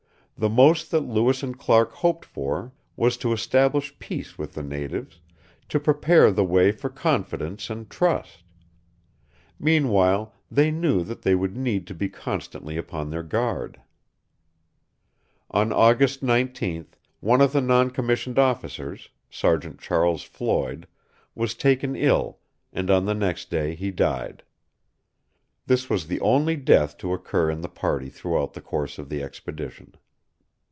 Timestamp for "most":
0.49-0.89